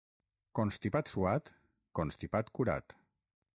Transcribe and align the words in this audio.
Constipat 0.59 1.11
suat, 1.11 1.53
constipat 2.01 2.51
curat. 2.59 2.99